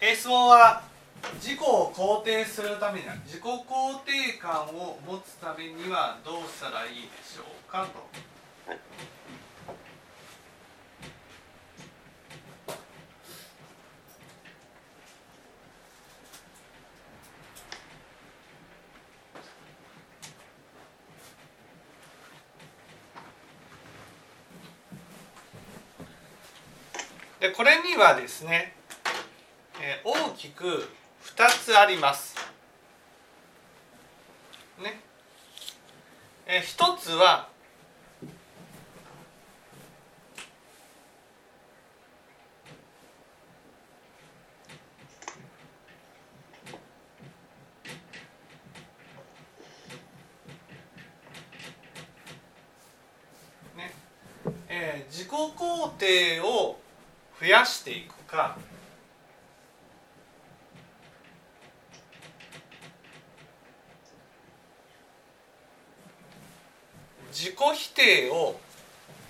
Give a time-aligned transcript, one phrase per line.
[0.00, 0.82] 質問は
[1.40, 3.64] 自己を肯定するためには自己肯
[4.04, 8.70] 定感を持つためにはどうしたらいいでしょうかと。
[8.70, 8.78] はい
[27.40, 28.75] でこれにはですね、
[30.04, 30.88] 大きく
[31.36, 32.36] 2つあります。
[34.82, 35.00] ね。
[36.46, 37.48] えー一つは
[55.16, 56.78] 自己肯定を
[57.40, 58.58] 増やしていくか
[67.32, 68.60] 自己否定を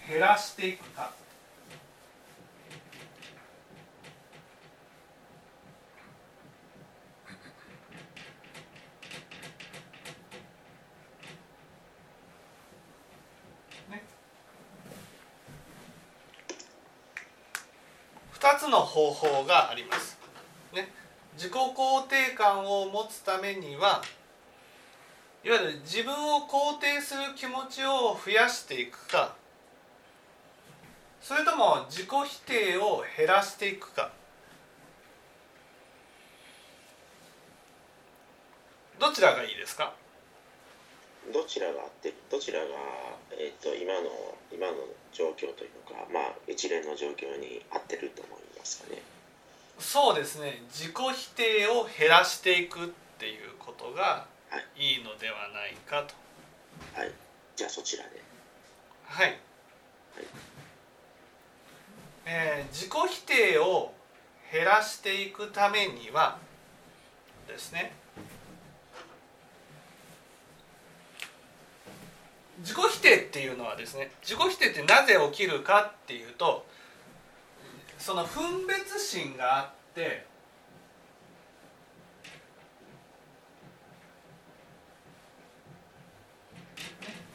[0.08, 1.12] 減らしていくか。
[18.34, 20.18] 2つの方法があります。
[20.72, 20.88] ね、
[21.36, 24.02] 自己肯定感を持つためには
[25.44, 29.34] いわゆる自分を肯定する気持ちを増やしていくか。
[31.20, 34.10] それとも自己否定を減らしていくか。
[38.98, 39.92] どちらがいいですか？
[41.32, 42.66] どちらがあってどちらが、
[43.32, 44.74] えー、と今の今の
[45.12, 49.02] 状況というか、まあ、一連の状況に合ってると思いますかね。
[49.78, 50.62] そうですね。
[50.70, 54.26] 自己否定を減らしていくっていうことが
[54.76, 56.14] いいのではないかと。
[56.98, 57.12] はい、
[57.56, 58.22] じゃあそちらで。
[59.04, 59.38] はい、
[62.26, 63.92] えー自己否定を
[64.52, 66.38] 減らしていくためには
[67.46, 67.92] ですね
[72.60, 76.66] 自己否定っていうのはですね自己否定ってなぜ起きるかっていうと
[77.98, 80.24] その分別心があって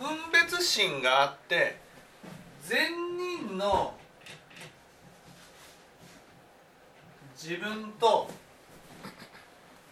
[0.02, 1.78] 分別心があって
[2.64, 3.94] 善人の
[7.36, 8.28] 自分と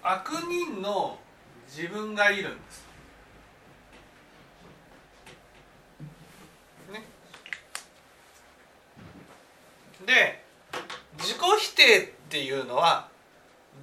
[0.01, 1.19] 悪人の
[1.67, 2.87] 自分がいるんです。
[6.91, 7.05] ね、
[10.07, 10.43] で
[11.19, 13.07] 自己否定っていうのは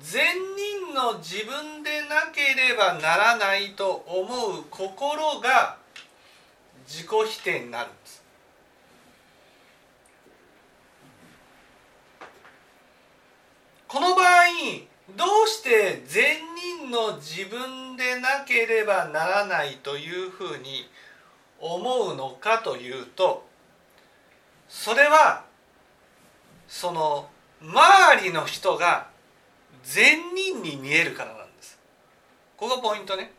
[0.01, 0.25] 善
[0.57, 4.25] 人の自分でなければならないと思
[4.59, 5.86] う心が
[6.87, 8.23] 自己否定になるんです。
[13.89, 14.27] この場合
[15.17, 16.39] どうして善
[16.81, 20.89] 人の自分でなければならないというふうに
[21.61, 23.47] 思うのかというと
[24.69, 25.45] それは
[26.69, 27.29] その
[27.63, 29.09] 周りの人が
[29.85, 31.79] 善人に見えるからなんです。
[32.57, 33.33] ここがポイントね。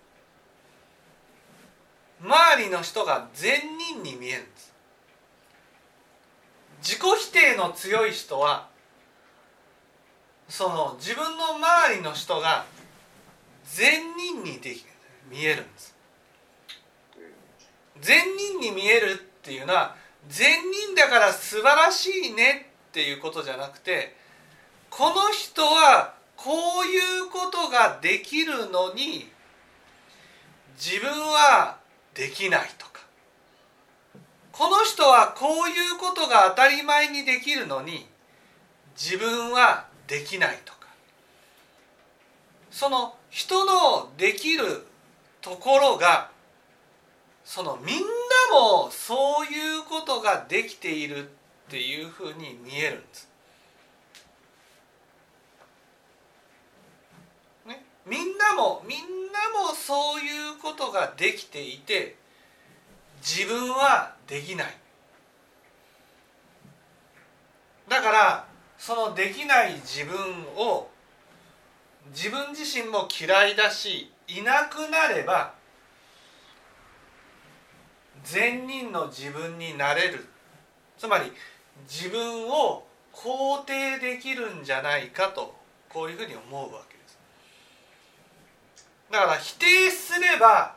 [2.70, 4.74] の人が善人に見えるんです。
[6.82, 8.68] 自己否定の強い人は
[10.50, 12.66] その自分の周りの人が
[13.66, 14.86] 善人にでき
[15.30, 15.96] 見えるんです。
[18.02, 19.96] 善人に見えるっていうのは
[20.30, 24.16] 善人だから素晴らしいねっていうことじゃなくて
[24.90, 29.30] この人はこういうことができるのに
[30.76, 31.78] 自分は
[32.18, 33.02] できないとか。
[34.52, 38.08] この人はこういうことが当たり前にできるのに
[39.00, 40.88] 自分はできないとか。
[42.72, 44.88] その人のできる
[45.42, 46.32] ところが
[47.46, 48.04] そのみんな
[48.52, 51.30] もそういうことができている
[51.68, 53.30] っていうふうに見えるんです。
[57.68, 59.17] ね、みんなもみん
[59.88, 62.18] そういうことができていて
[63.22, 64.68] 自分はできない。
[67.88, 68.48] だから
[68.78, 70.18] そのできない自分
[70.58, 70.90] を
[72.14, 75.54] 自分自身も嫌いだしいなくなれば
[78.26, 80.28] 善人の自分になれる。
[80.98, 81.32] つまり
[81.90, 85.56] 自分を肯定できるんじゃないかと
[85.88, 86.87] こういうふうに思うわけ。
[89.12, 90.76] だから否定すれば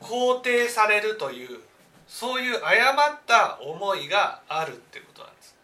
[0.00, 1.60] 肯定されるという
[2.06, 5.54] そういう誤った思いがあるってことなんです。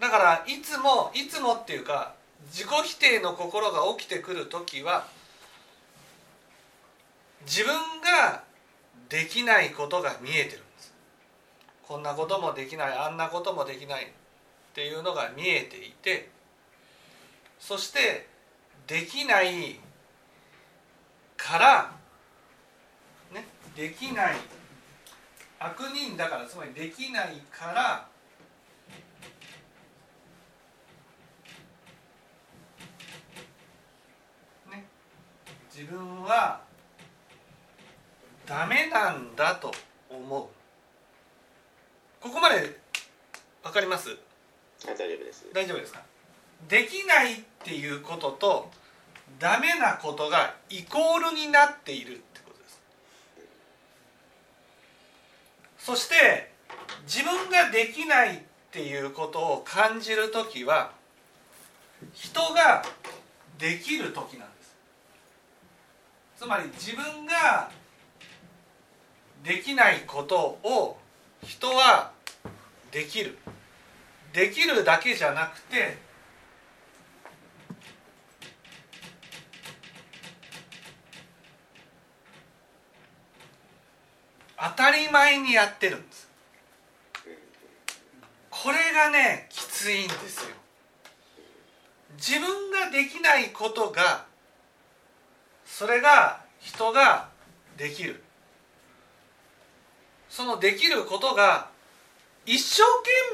[0.00, 2.14] だからいつもいつもっていうか
[2.50, 5.06] 自己否定の心が起きてくる時は
[7.46, 8.42] 自分が
[9.08, 10.94] できないことが見えてるんです。
[11.86, 14.08] こんなこともできないあんなこともできないっ
[14.74, 16.30] ていうのが見えていて
[17.66, 18.28] そして
[18.86, 19.80] できない
[21.34, 21.92] から
[23.32, 24.34] ねできない。
[25.58, 28.06] 悪人だからつまりできないから
[34.70, 34.84] ね
[35.74, 36.60] 自分は
[38.44, 39.72] ダメなんだと
[40.10, 40.48] 思う。
[42.20, 42.78] ここまで
[43.62, 44.18] わかります？
[44.86, 45.46] あ大丈夫です。
[45.54, 46.13] 大丈夫ですか？
[46.68, 48.70] できないっていうことと
[49.38, 52.80] ダメなことがイコールになっているってことです。
[55.78, 56.52] そして
[57.06, 58.40] 自分ができないっ
[58.70, 60.92] ていうことを感じる時は
[62.12, 62.84] 人が
[63.58, 64.76] できる時なんです。
[66.38, 67.70] つまり自分が
[69.42, 70.98] できないことを
[71.42, 72.12] 人は
[72.90, 73.38] できる。
[74.32, 75.96] できるだけじゃなくて
[84.64, 86.28] 当たり前にやってるんです。
[88.50, 90.56] これがねきついんですよ。
[92.16, 94.24] 自分ができないことが
[95.66, 97.28] それが人が
[97.76, 98.22] できる。
[100.30, 101.68] そのできることが
[102.46, 102.82] 一生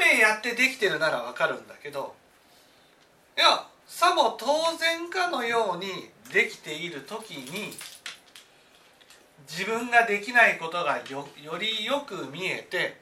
[0.01, 2.15] 懸命やってできてるならわかるんだけど
[3.37, 4.47] いやさも当
[4.77, 7.73] 然かのようにできている時に
[9.51, 12.97] 自分ができないことがよよりよく見えて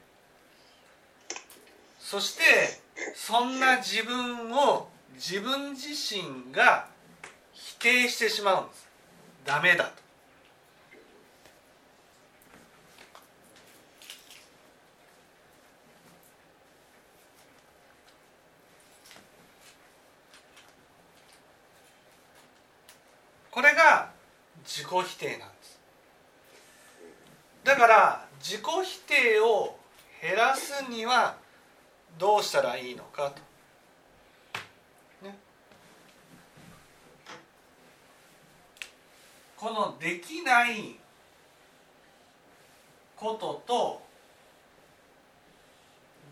[1.99, 2.43] そして
[3.15, 6.87] そんな自分を自分自身が
[7.53, 8.89] 否定してしまうんです。
[9.45, 9.91] ダメだと
[23.51, 24.11] これが
[24.63, 25.79] 自己否定なんです
[27.63, 29.77] だから自己否定を
[30.21, 30.35] 減
[30.89, 31.37] には
[32.17, 33.41] どうしたらいいのかと、
[35.25, 35.37] ね、
[39.55, 40.95] このできない
[43.15, 44.01] ことと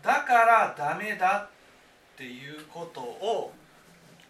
[0.02, 1.48] だからダメだ
[2.14, 3.52] っていうことを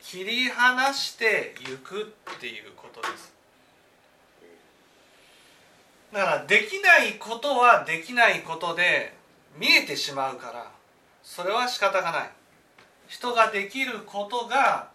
[0.01, 3.35] 切り離していくっていうことです。
[6.13, 9.18] だからできないことはできないことで
[9.59, 10.71] 見えてしまうから
[11.23, 12.31] それは仕方がない。
[13.09, 14.91] 人ができることが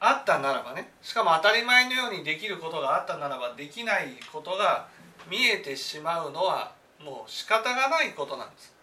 [0.00, 4.88] あったならばねしかも当たり前のようにできることがあったならばできないことが
[5.30, 6.72] 見えてしまうのは
[7.04, 8.74] もう仕方がないことなんです。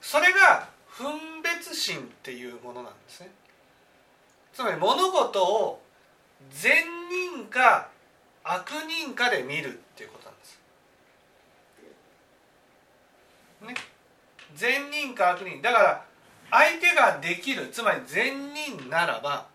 [0.00, 3.30] それが分別心っていうものなんですね。
[4.52, 5.82] つまり物事を
[6.50, 7.88] 善人か
[8.44, 10.60] 悪人かで見るっていうことなんです
[13.62, 13.74] ね。
[14.54, 15.62] 善人か悪人。
[15.62, 16.04] だから
[16.50, 17.68] 相手ができる。
[17.68, 19.46] つまり善人ならば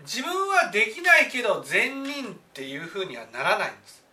[0.00, 4.04] 自分はできないけど善人っていうふうにはならないんです。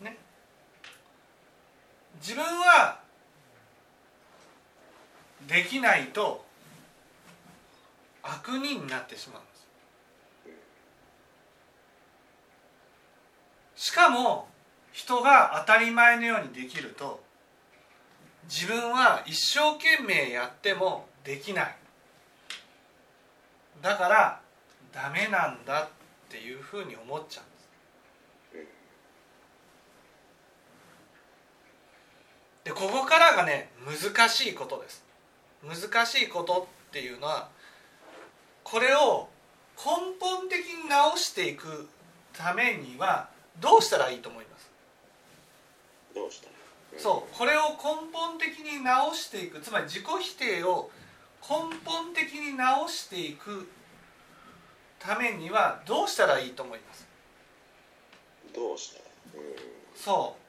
[0.00, 0.16] ね。
[2.20, 3.00] 自分は
[5.46, 6.44] できないと
[8.22, 9.57] 悪人になってしまうんです。
[13.78, 14.48] しかも
[14.90, 17.22] 人が当たり前のようにできると
[18.50, 21.76] 自分は一生懸命やってもできない。
[23.80, 24.40] だから
[24.92, 25.88] ダメなんだっ
[26.28, 28.68] ていうふうに思っちゃうんです。
[32.64, 35.04] でここからがね難しいことです。
[35.62, 37.48] 難しいことっていうのは
[38.64, 39.28] これを
[39.76, 41.88] 根本的に直していく
[42.32, 43.28] ためには
[43.60, 44.70] どうしたらいいと思います？
[46.14, 46.52] どうしたら
[46.98, 49.60] そうこれを根本的に直していく。
[49.60, 50.90] つまり自己否定を
[51.42, 53.68] 根本的に直していく
[54.98, 57.06] ためにはどうしたらいいと思います？
[58.54, 59.56] どうしたらうん
[59.94, 60.40] そう。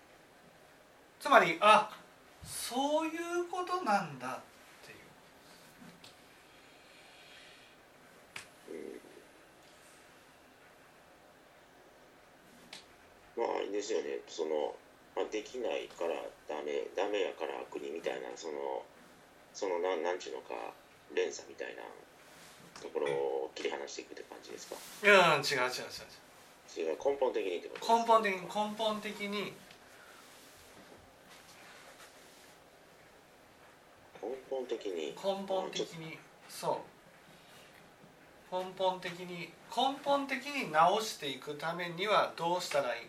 [1.21, 1.91] つまりあ
[2.43, 4.39] そういうことなんだっ
[4.85, 4.95] てい
[13.35, 14.19] うまああれですよね。
[14.27, 14.75] その、
[15.15, 16.19] まあ、できないから
[16.51, 18.83] ダメダメやから悪にみたいなその
[19.55, 20.51] そのなんなんちゅうのか
[21.15, 21.87] 連鎖みたいな
[22.83, 24.75] ところを切り離していくって感じですか？
[25.03, 26.97] いや違う違う違う違う。
[26.99, 29.53] 根本的にってこと根本的に根本的に。
[34.21, 35.15] 根本的に？
[35.15, 36.19] 根本的に
[36.49, 36.83] そ
[38.51, 38.55] う。
[38.55, 43.01] 根本的に根本的に直していくためにはどうしたらいい？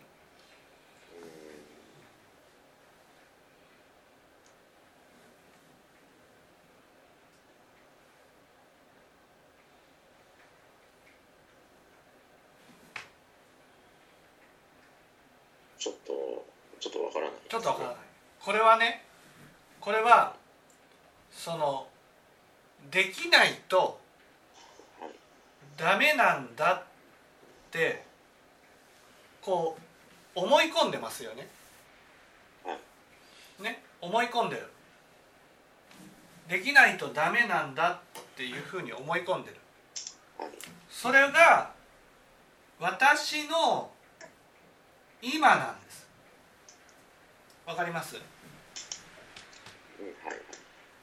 [15.80, 16.44] ちょっと
[16.78, 17.96] ちょっとわからないちょっとわからない
[18.38, 19.02] これはね
[19.80, 20.34] これは
[21.32, 21.87] その
[22.90, 23.99] できないと
[25.00, 25.10] はい
[25.78, 28.04] ダメなんだって
[29.40, 29.78] こ
[30.37, 31.49] う思い込んでますよね。
[32.62, 32.76] は
[33.58, 34.70] いね思い込んでる。
[36.46, 39.56] できないとダメなんだっていうふうに思い込んでる。
[40.38, 40.50] はい
[40.90, 41.72] それが
[42.78, 43.90] 私の
[45.23, 46.09] 今なんです。
[47.67, 48.17] わかります？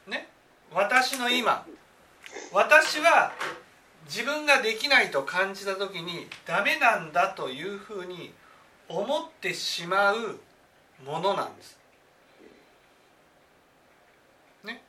[0.08, 0.28] ね？
[0.74, 1.66] 私の今
[2.52, 3.32] 私は
[4.06, 8.34] 自分ができないと感じた時にダメなんだというふうに
[8.90, 10.40] 思ってしまう
[11.06, 11.78] ものなんです。
[14.64, 14.82] ね？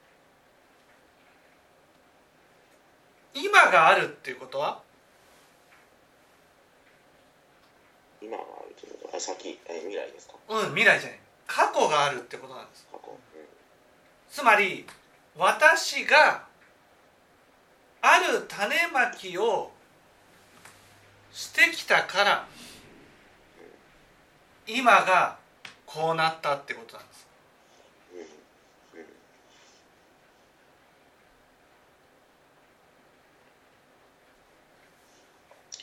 [3.35, 4.81] 今があるっていうことは
[8.21, 10.35] 今はあるということあ先え未来ですか？
[10.49, 11.21] うん未来じゃない。
[11.47, 12.87] 過去があるってことなんです。
[12.91, 13.47] 過去、うん。
[14.31, 14.87] つまり
[15.37, 16.47] 私が
[18.01, 19.73] ある種まきを
[21.33, 22.47] してきたから
[24.67, 25.39] 今が
[25.87, 27.19] こうなったってことなんです。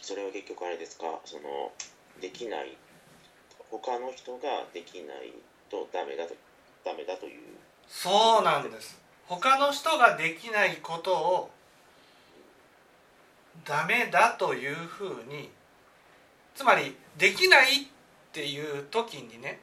[0.01, 1.71] それは結局あれですかその
[2.21, 2.77] できない
[3.69, 5.33] 他の人ができない
[5.69, 6.35] とダメだと
[6.83, 7.41] ダメだという。
[7.87, 8.99] そうなんです。
[9.27, 11.49] 他の人ができないことを
[13.65, 15.49] ダメだというふうに
[16.53, 17.87] つまりできないっ
[18.31, 19.59] ていう時にね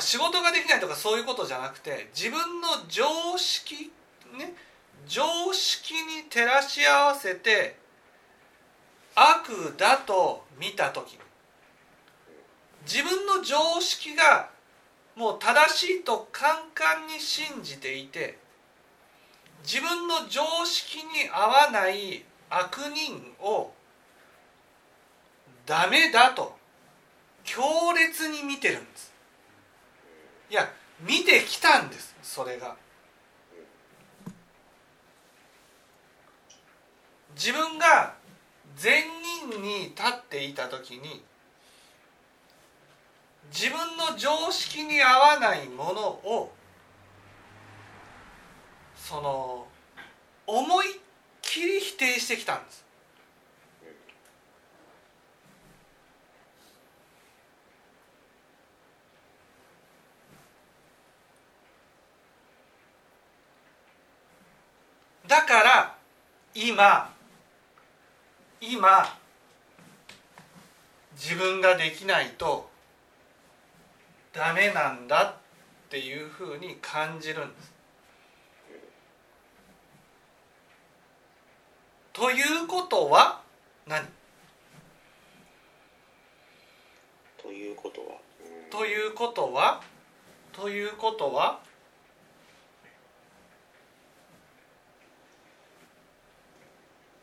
[0.00, 3.92] 仕事ができないとかそういうことじゃなくて自分の常識
[4.38, 4.54] ね
[5.06, 7.76] 常識に照らし合わせて
[9.14, 11.18] 悪だと見た時に。
[12.84, 14.50] 自分の常識が
[15.14, 18.38] もう正しいとカンカンに信じていて
[19.62, 23.72] 自分の常識に合わない悪人を
[25.66, 26.56] ダメだと
[27.44, 27.62] 強
[27.94, 29.12] 烈に見てるんです。
[30.50, 30.68] いや
[31.00, 32.76] 見てきたんですそれが。
[37.34, 38.14] 自分が
[38.76, 39.04] 善
[39.50, 41.24] 人に立っていた時に
[43.52, 46.52] 自分の常識に合わないものを
[48.96, 49.66] その
[50.46, 51.00] 思いっ
[51.42, 52.82] きり否定してきたんです。
[65.28, 65.94] だから
[66.54, 67.12] 今
[68.60, 69.16] 今
[71.14, 72.71] 自分ができないと
[74.32, 75.36] ダメなんだ
[75.86, 77.72] っていうふうに感じるんです。
[82.12, 83.40] ということは
[83.86, 84.06] 何？
[87.42, 89.82] ということは、うんということは
[90.52, 91.60] ということは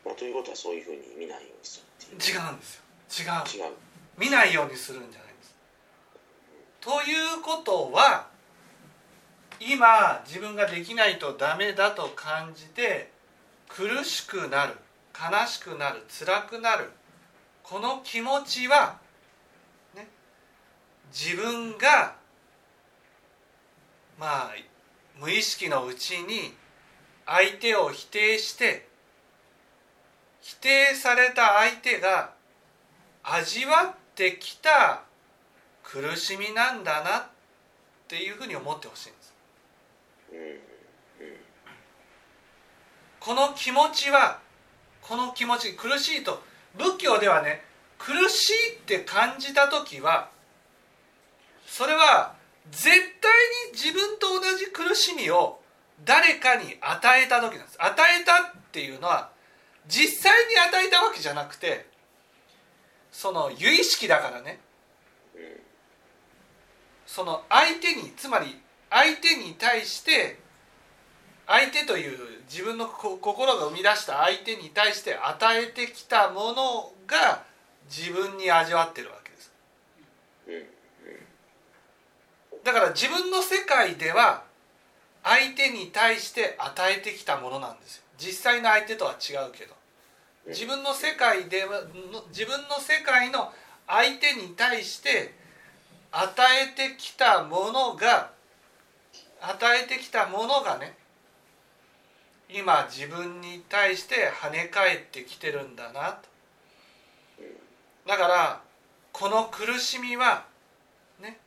[0.04, 2.36] まあ、ということはそういうふうに見ないようにするっていう。
[2.36, 3.34] 違うんですよ。
[3.34, 3.64] 違う。
[3.64, 3.72] 違う。
[4.18, 5.29] 見ないようにするんじゃない。
[6.80, 8.26] ということは
[9.60, 13.10] 今自分ができないとダメだと感じて
[13.68, 14.74] 苦しくなる
[15.14, 16.90] 悲しくなる辛くなる
[17.62, 18.98] この気持ちは、
[19.94, 20.08] ね、
[21.12, 22.14] 自分が
[24.18, 24.50] まあ
[25.20, 26.54] 無意識のうちに
[27.26, 28.88] 相手を否定して
[30.40, 32.32] 否定された相手が
[33.22, 35.02] 味わってきた
[35.90, 37.22] 苦しみなんだなっ
[38.06, 39.34] ていうふうに思ってほしいんです。
[43.18, 44.38] この気持ちは
[45.02, 46.42] この気持ち苦しいと
[46.76, 47.64] 仏教ではね
[47.98, 50.30] 苦しいって感じた時は
[51.66, 52.34] それは
[52.70, 55.60] 絶対に自分と同じ苦しみを
[56.04, 57.76] 誰かに与えた時なんです。
[57.82, 59.30] 与えたっていうのは
[59.88, 61.86] 実際に与えたわけじゃなくて
[63.10, 64.60] その由意識だからね
[67.12, 68.56] その相手につまり
[68.88, 70.38] 相手に対して
[71.44, 72.16] 相手という
[72.48, 77.42] 自分の心が生み出した相手に対して与えてきたものが
[77.90, 79.52] 自分に味わってるわけです。
[82.62, 84.44] だから自分の世界では
[85.24, 88.02] 相手に対して与えてきたものなんですよ。
[88.18, 89.74] 実際の相手とは違うけど。
[90.46, 91.82] 自分の世界では
[92.28, 93.52] 自分の世界の
[93.88, 95.39] 相手に対して
[96.12, 98.30] 与えてきたものが
[99.40, 100.96] 与えてきたものがね
[102.48, 106.28] 今自分に対して跳ね返ってきてるんだなと
[108.06, 108.60] だから
[109.12, 110.44] この苦しみは
[111.20, 111.38] ね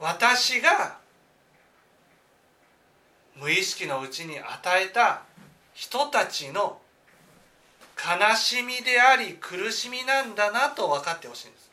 [0.00, 0.98] 私が
[3.38, 5.22] 無意識のうちに与えた
[5.74, 6.78] 人たちの
[7.96, 11.66] 悲しみであり苦しみなんだなと分かってほしいんです。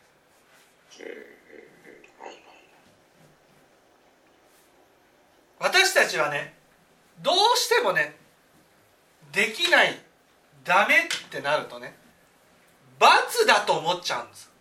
[5.64, 6.54] 私たちはね
[7.22, 8.18] どうしてもね
[9.32, 9.98] できない
[10.66, 11.96] ダメってなるとね
[13.00, 14.52] 罰だと思っちゃうんです。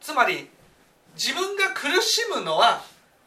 [0.00, 0.48] つまり
[1.14, 2.82] 自分が苦しむのは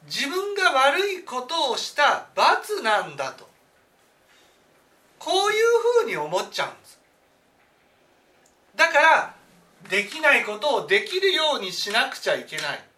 [0.05, 3.47] 自分が悪いことをした罰なんだと。
[5.19, 6.99] こういうふうに思っちゃうんです。
[8.75, 9.36] だから
[9.89, 12.88] できないことをできるようにしなくちゃいけない。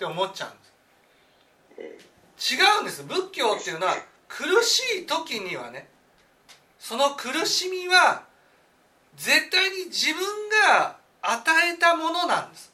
[0.00, 1.94] って思っちゃうんで
[2.48, 2.54] す。
[2.54, 3.02] 違うんです。
[3.02, 3.94] 仏教っていうのは
[4.28, 5.88] 苦しい時にはね
[6.78, 8.22] その苦しみは
[9.16, 10.22] 絶対に自分
[10.72, 12.72] が与えたものなんです。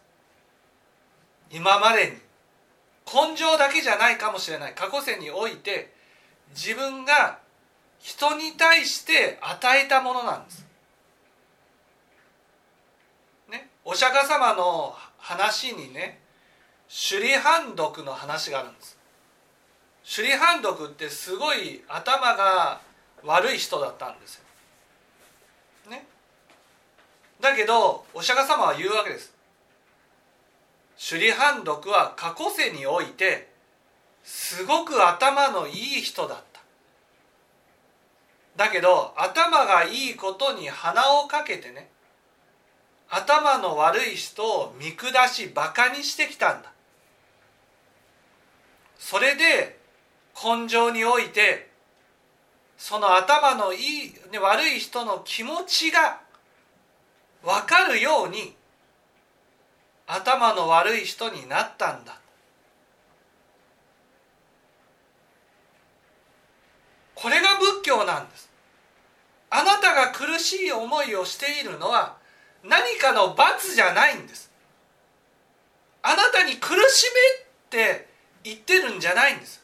[1.51, 2.27] 今までに。
[3.07, 4.75] 根性だけじゃないかもしれない。
[4.75, 5.93] 過去世において
[6.51, 7.39] 自分が
[8.01, 10.67] 人に対して与えたものなんです。
[13.51, 16.26] ね、お釈迦様の話にね
[16.89, 18.97] 首里判読の話があるんです
[20.15, 22.81] 首里判読ってすごい頭が
[23.25, 25.91] 悪い人だったんですよ。
[25.91, 26.07] ね、
[27.41, 29.35] だけどお釈迦様は言うわけです。
[30.97, 33.49] 首里判読は過去世において
[34.23, 36.39] すごく頭のいい人だっ
[38.57, 41.91] ただけど頭がいいことに鼻をかけてね
[43.11, 46.73] 頭の悪い人を見下しバカにしてきたんだ
[48.99, 49.79] それで
[50.35, 51.71] 根性において
[52.77, 56.21] その頭のいい悪い人の気持ちが
[57.43, 58.55] 分かるように
[60.07, 62.21] 頭の悪い人になったんだ。
[67.15, 68.51] これが仏教なんです。
[69.51, 72.17] あなたが苦しい思いをしているのは
[72.63, 74.51] 何かの罰じゃないんです。
[76.03, 77.11] あなたに苦し
[77.71, 78.09] めって
[78.47, 79.61] 言ってるんじゃないんです。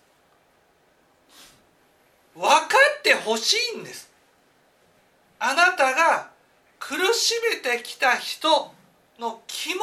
[2.35, 2.51] 分か
[2.99, 4.11] ってほしいんです。
[5.39, 6.31] あなたが
[6.81, 8.49] 苦しめてきた人
[9.21, 9.79] の気持ちを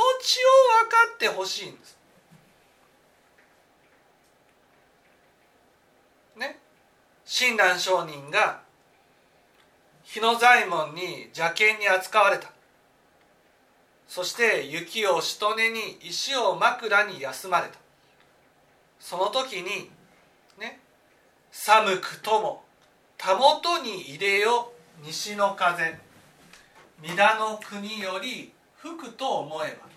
[0.84, 1.98] 分かってほしいんです。
[6.36, 6.60] ね。
[7.24, 8.60] 親鸞上人が
[10.04, 12.52] 日野左衛門に邪剣に扱われた。
[14.10, 17.89] そして雪をしとねに石を枕に休まれた。
[19.00, 19.90] その時に
[20.60, 20.80] ね
[21.52, 22.64] 寒くとも
[23.18, 24.72] たもとに入れよ
[25.04, 25.98] 西の風
[27.02, 29.90] 皆の国より吹くと思えば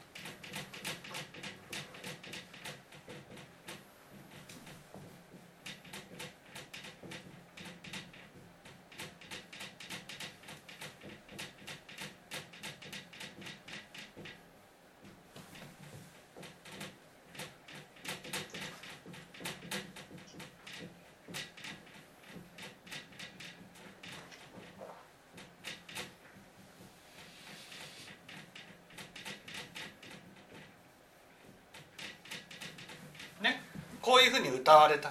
[34.03, 35.09] こういうふうに歌われた、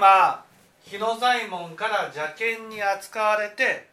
[0.00, 0.42] 今
[0.82, 3.86] 日野左衛門から邪剣に扱われて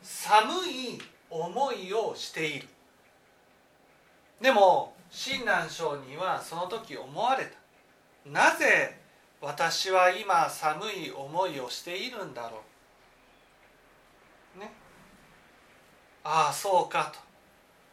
[0.00, 2.68] 寒い思いをしている。
[4.40, 7.50] でも親鸞上人はその時思われた。
[8.30, 9.00] なぜ
[9.40, 12.62] 私は今寒い思いをしているんだろ
[14.56, 14.60] う。
[14.60, 14.72] ね。
[16.22, 17.18] ああそうかと。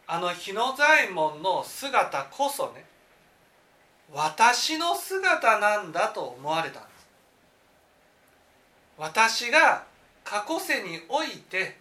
[0.06, 2.84] あの日野左衛門の姿こそね
[4.12, 6.93] 私の姿なんだと思われたんです
[8.96, 9.84] 私が
[10.22, 11.76] 過去世において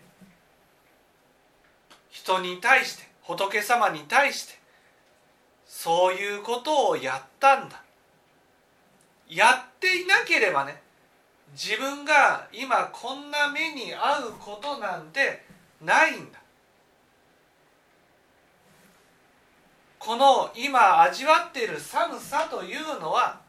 [2.10, 4.60] 人に対して仏様に対して
[5.65, 7.82] そういうことをやったんだ。
[9.28, 10.82] やっていなければね
[11.54, 15.43] 自分が今こんな目に遭うことなんて
[15.82, 16.39] ないんだ。
[19.99, 23.39] この今味わっている寒さというのは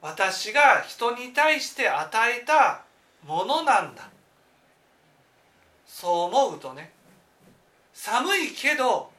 [0.00, 2.84] 私が人に対して与えた
[3.26, 4.08] ものなんだ。
[5.86, 6.92] そう思うとね
[7.92, 9.10] 寒いけど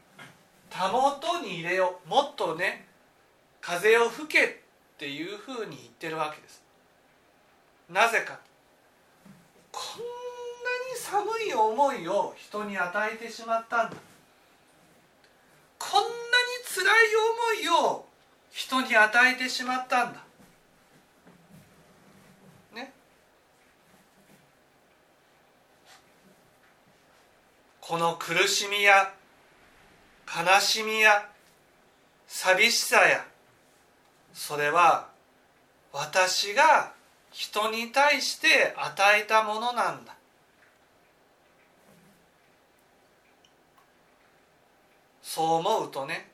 [0.69, 2.09] たもとに入れよう。
[2.09, 2.85] もっとね
[3.61, 4.49] 風を吹けっ
[4.97, 6.63] ていうふうに言ってるわけです。
[7.89, 8.39] なぜか。
[9.71, 10.05] こんな
[10.93, 13.95] に寒い思いを人に与えてしまったんだ。
[15.79, 16.13] こんなに
[16.65, 16.89] 辛い
[17.65, 18.05] 思いを
[18.51, 20.26] 人に与えてしまったんだ。
[27.87, 29.13] この苦しみや
[30.27, 31.29] 悲しみや
[32.27, 33.25] 寂しさや
[34.33, 35.07] それは
[35.93, 36.91] 私が
[37.31, 40.15] 人に対して与えたものなんだ。
[45.21, 46.29] そう思うとね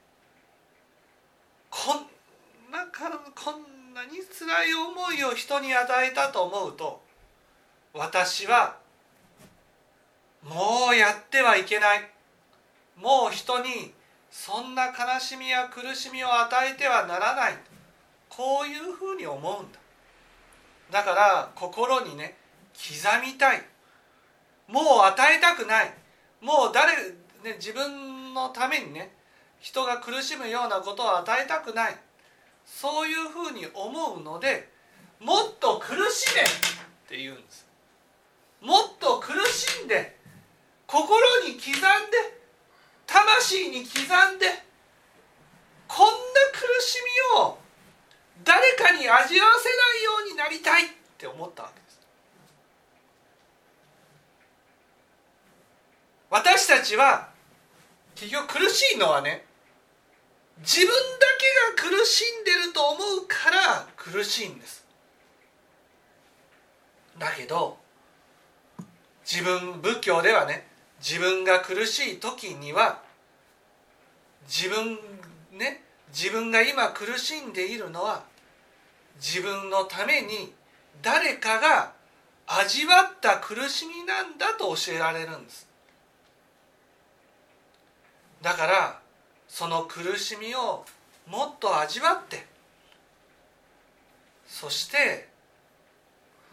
[1.70, 7.02] こんなからこんなに辛い思いを人に与えたと思うと
[7.94, 8.83] 私は
[10.54, 12.10] もうやってはいけない。
[12.96, 13.94] もう人に
[14.30, 17.54] そんな悲しみや苦しみを与えてはならない。
[18.30, 19.80] こういうふうに思うんだ。
[20.92, 22.38] だから心にね
[22.74, 23.64] 刻みたい。
[24.68, 25.94] もう与えたくない。
[26.40, 26.96] もう誰、
[27.44, 29.12] ね、自分のためにね
[29.60, 31.98] 人が苦しむようなことを与えたくない。
[32.66, 34.70] そういうふうに思うので
[35.20, 36.46] もっと苦しめっ
[37.08, 37.66] て言うんです。
[38.62, 40.22] もっと苦しんで
[40.94, 41.82] 心に刻んで
[43.08, 44.46] 魂に刻んで
[45.88, 46.14] こんな
[46.54, 47.00] 苦し
[47.34, 47.58] みを
[48.44, 52.00] 誰かに味わわせないようになりたいって思ったわけです。
[56.30, 57.30] 私たちは
[58.14, 59.46] 結局苦しいのはね
[60.60, 60.94] 自分だ
[61.76, 64.86] けが苦しんでると思うから苦しいんです。
[67.18, 67.80] だけど
[69.26, 70.72] 自分仏教ではね
[71.04, 73.02] 自分が苦しい時には
[74.48, 74.98] 自分
[75.52, 78.24] ね自分が今苦しんでいるのは
[79.18, 80.54] 自分のために
[81.02, 81.92] 誰かが
[82.48, 85.68] 味わった苦しみなんだと教えられるんです。
[88.42, 89.00] だから
[89.50, 90.86] その苦しみを
[91.28, 92.46] もっと味わって
[94.48, 95.28] そして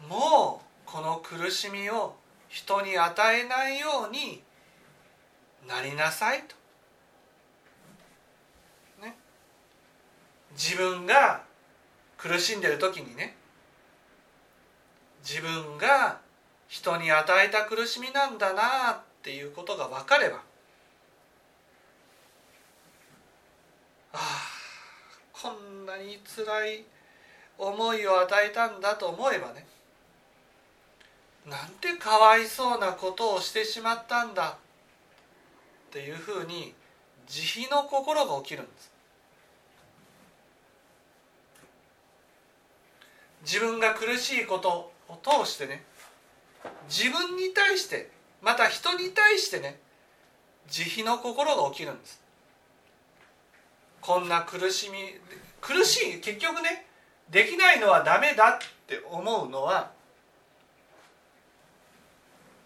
[0.09, 2.15] もうこの苦しみを
[2.51, 4.43] 人に与えないように
[5.67, 6.55] なりなさいと。
[9.01, 9.15] ね。
[10.51, 11.43] 自分が
[12.17, 13.35] 苦しんでる時にね
[15.27, 16.19] 自分が
[16.67, 20.37] 人に与えた苦しみなんだなっていうことが分かれば
[24.13, 24.19] ああ
[25.33, 26.83] こんなに辛い
[27.57, 29.65] 思いを与えたんだと思えばね
[31.45, 34.57] なんてかわいそうなことをしてしまったんだ
[35.89, 36.73] っていうふうに
[37.27, 38.91] 慈悲の心が起きるんです。
[43.43, 45.83] 自分が苦しいことを通してね
[46.87, 49.79] 自分に対してまた人に対してね
[50.69, 52.21] 慈悲の心が起きるんです。
[53.99, 54.97] こんな苦しみ
[55.59, 56.85] 苦しい結局ね
[57.29, 59.91] できないのはダメだって思うのは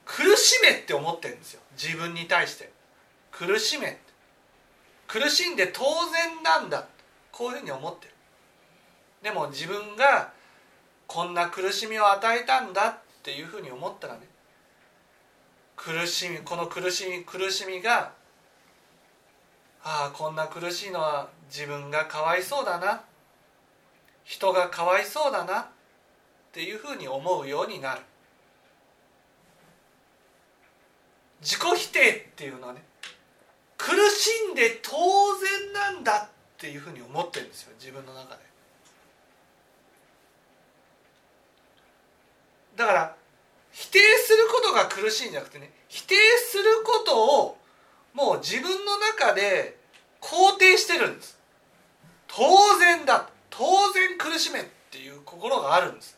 [0.06, 1.62] 苦しめって思ってるんですよ。
[1.82, 2.72] 自分に対して。
[3.32, 4.00] 苦しめ
[5.08, 6.88] 苦しんで当然なんだ
[7.32, 8.14] こういうふうに思ってる。
[9.24, 10.32] でも自分が
[11.08, 14.22] こんな苦しみを与えたんだっていうふうに思ったらね。
[15.76, 18.14] 苦しみこの苦しみ苦しみが
[19.84, 23.04] ああこんな苦しいのは自分がかわいそうだな。
[24.24, 25.66] 人がかわいそうだなっ
[26.52, 28.02] ていうふうに思うようになる。
[31.46, 32.82] 自己否定っていうのはね
[33.78, 38.42] 苦しんで当然なんだっていうふうに思ってるんですよ自分の中で。
[42.76, 43.16] だから
[43.72, 46.16] 否定することが苦しいんじゃなくてね否定
[46.50, 47.58] することを
[48.14, 49.78] もう自分の中で
[50.22, 51.38] 肯定してるんです。
[52.28, 56.18] 当然だ当然苦しめっていう心があるんです。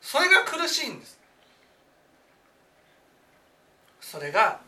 [0.00, 1.15] それが苦しいんです。
[4.16, 4.58] それが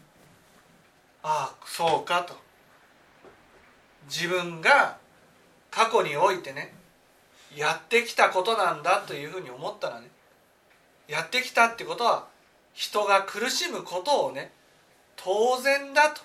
[1.22, 2.34] ああそうかと。
[4.06, 4.98] 自分が
[5.70, 6.74] 過去においてね
[7.56, 10.08] やってきたことなんだというふうに思ったらね
[11.08, 12.26] やってきたってことは
[12.74, 14.52] 人が苦しむことをね
[15.16, 16.20] 当然だと。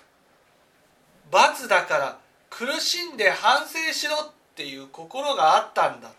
[1.30, 2.18] 罰だから
[2.50, 6.10] 苦しんで反省しろっていう心があったんだ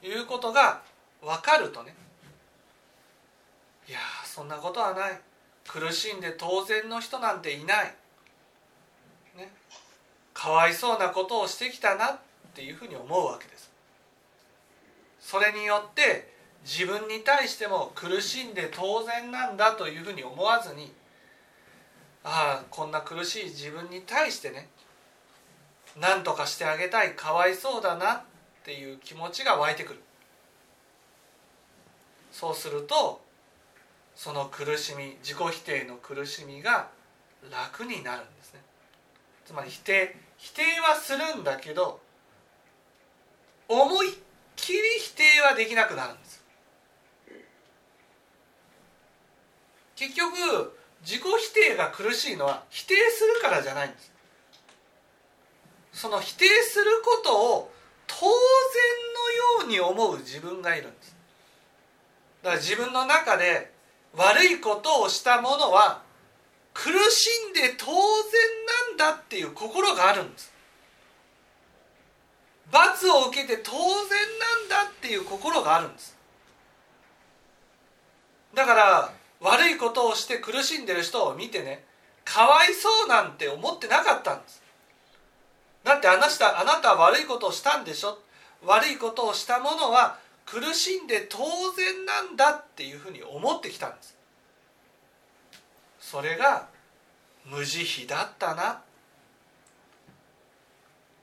[0.00, 0.06] と。
[0.06, 0.80] いうことが
[1.22, 1.94] 分かるとね
[3.86, 5.20] いやそんなことはない。
[5.68, 7.94] 苦しんで当然の人なんていない、
[9.36, 9.50] ね、
[10.32, 12.18] かわいそうなことをしてきたなっ
[12.54, 13.70] ていうふうに思うわけです。
[15.20, 16.32] それによって
[16.64, 20.92] 自分に対しても苦しんで当然なんだというふうに思わずに
[22.22, 24.68] ああこんな苦しい自分に対してね
[25.98, 28.22] 何とかしてあげたいかわいそうだなっ
[28.64, 30.00] ていう気持ちが湧いてくる。
[32.32, 33.23] そうすると
[34.16, 36.88] その苦しみ自己否定の苦しみが
[37.50, 38.60] 楽になるんですね。
[39.44, 42.00] つまり否定否定はするんだけど
[43.68, 44.16] 思いっ
[44.56, 46.44] きり否定はできなくなるんです。
[49.96, 54.12] 結局自己否定が苦しいのは否定するからじゃないんです。
[55.92, 57.72] その否定することを
[58.06, 58.30] 当然
[59.60, 61.16] のように思う自分がいるんです。
[62.42, 63.73] だから自分の中で
[64.16, 66.02] 悪いことをしたものは
[66.72, 67.92] 苦しんで当然
[68.98, 70.52] なんだっていう心があるんです。
[72.70, 76.16] 罰を受けて当然なんだっていう心があるんです。
[78.54, 81.84] だから悪いことをして苦しんでる人を見てね
[82.24, 84.62] かわいそうなんて思ってなかったんです。
[85.84, 88.18] だってあなたあなたは悪いことをしたんでしょ？
[88.64, 91.38] 悪いことをしたものは苦しんで当
[91.72, 94.16] 然なんだっていうふうに思ってきたんです。
[95.98, 96.68] それが
[97.46, 98.82] 無慈悲だったな。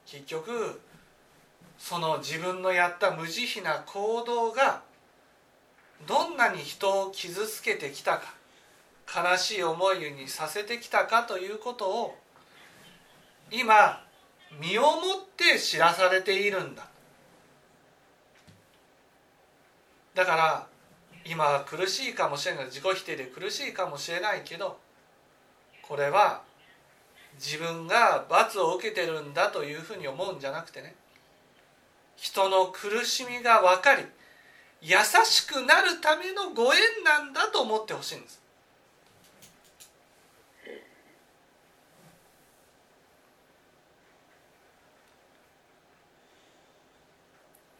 [0.05, 0.81] 結局
[1.77, 4.81] その自分のやった無慈悲な行動が
[6.07, 8.33] どんなに人を傷つけてきたか
[9.31, 12.17] 悲しい思いにさせてきたかということを
[13.51, 14.03] 今
[14.59, 14.91] 身をもっ
[15.37, 16.90] て知らされているんだ。
[20.13, 20.67] だから
[21.25, 24.77] 今は苦しいかもしれない自己否定で苦しいかもしれないけど
[25.81, 26.41] これは
[27.35, 30.95] 自分が罰を受けてるんだというふうに思うんじゃなくてね
[32.15, 34.03] 人の苦しみが分かり
[34.81, 38.41] 優しくなるためのご縁なんだと思ってほしいんです。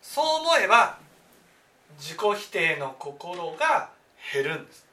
[0.01, 1.00] そう思えば
[2.11, 3.89] 自己否定の心が
[4.33, 4.85] 減るんです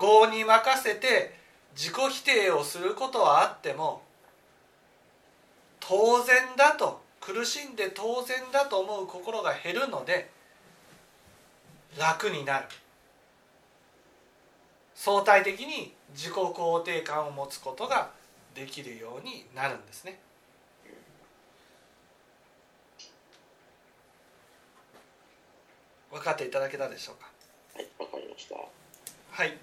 [0.00, 1.32] 業に任せて
[1.76, 4.02] 自己否定をすることはあっても
[5.78, 10.28] 当然だと苦しんで当然だと思う心が減るので
[11.96, 12.66] 楽になる
[14.96, 18.10] 相対的に自己肯定感を持つことが
[18.56, 20.18] できるようになるんですね。
[26.12, 27.30] 分かっていただけたでしょうか？
[27.74, 28.56] はい、わかりました。
[28.56, 29.56] はい